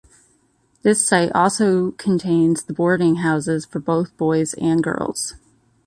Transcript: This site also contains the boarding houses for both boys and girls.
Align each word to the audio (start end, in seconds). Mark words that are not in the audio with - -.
This 0.81 1.07
site 1.07 1.31
also 1.35 1.91
contains 1.91 2.63
the 2.63 2.73
boarding 2.73 3.17
houses 3.17 3.65
for 3.67 3.77
both 3.77 4.17
boys 4.17 4.55
and 4.55 4.83
girls. 4.83 5.35